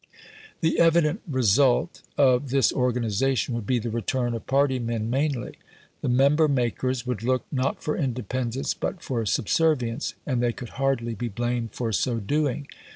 [0.61, 5.59] The evident result of this organisation would be the return of party men mainly.
[6.01, 11.13] The member makers would look, not for independence, but for subservience and they could hardly
[11.13, 12.67] be blamed for so doing.